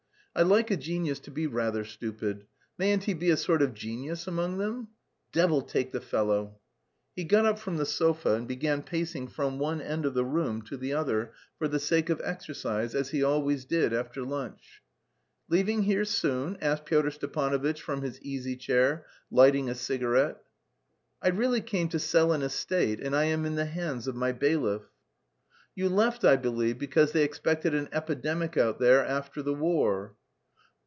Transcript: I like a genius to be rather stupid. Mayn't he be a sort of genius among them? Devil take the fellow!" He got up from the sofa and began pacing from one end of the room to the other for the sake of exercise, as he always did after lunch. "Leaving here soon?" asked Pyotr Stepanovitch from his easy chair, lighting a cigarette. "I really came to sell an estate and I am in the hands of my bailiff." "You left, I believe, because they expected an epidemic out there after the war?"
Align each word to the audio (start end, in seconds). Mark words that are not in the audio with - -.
I 0.33 0.43
like 0.43 0.71
a 0.71 0.77
genius 0.77 1.19
to 1.19 1.29
be 1.31 1.45
rather 1.45 1.83
stupid. 1.83 2.45
Mayn't 2.77 3.03
he 3.03 3.13
be 3.13 3.31
a 3.31 3.35
sort 3.37 3.61
of 3.61 3.73
genius 3.73 4.27
among 4.27 4.59
them? 4.59 4.87
Devil 5.33 5.61
take 5.61 5.91
the 5.91 5.99
fellow!" 5.99 6.61
He 7.13 7.25
got 7.25 7.45
up 7.45 7.59
from 7.59 7.75
the 7.75 7.85
sofa 7.85 8.35
and 8.35 8.47
began 8.47 8.81
pacing 8.81 9.27
from 9.27 9.59
one 9.59 9.81
end 9.81 10.05
of 10.05 10.13
the 10.13 10.23
room 10.23 10.61
to 10.63 10.77
the 10.77 10.93
other 10.93 11.33
for 11.57 11.67
the 11.67 11.81
sake 11.81 12.09
of 12.09 12.21
exercise, 12.23 12.95
as 12.95 13.09
he 13.09 13.21
always 13.21 13.65
did 13.65 13.91
after 13.91 14.23
lunch. 14.23 14.81
"Leaving 15.49 15.83
here 15.83 16.05
soon?" 16.05 16.57
asked 16.61 16.85
Pyotr 16.85 17.11
Stepanovitch 17.11 17.81
from 17.81 18.01
his 18.01 18.17
easy 18.21 18.55
chair, 18.55 19.05
lighting 19.29 19.69
a 19.69 19.75
cigarette. 19.75 20.37
"I 21.21 21.27
really 21.27 21.59
came 21.61 21.89
to 21.89 21.99
sell 21.99 22.31
an 22.31 22.41
estate 22.41 23.01
and 23.01 23.13
I 23.13 23.25
am 23.25 23.45
in 23.45 23.55
the 23.55 23.65
hands 23.65 24.07
of 24.07 24.15
my 24.15 24.31
bailiff." 24.31 24.83
"You 25.75 25.89
left, 25.89 26.23
I 26.23 26.37
believe, 26.37 26.79
because 26.79 27.11
they 27.11 27.25
expected 27.25 27.75
an 27.75 27.89
epidemic 27.91 28.55
out 28.55 28.79
there 28.79 29.05
after 29.05 29.41
the 29.43 29.53
war?" 29.53 30.15